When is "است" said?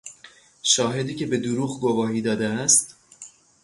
2.47-2.95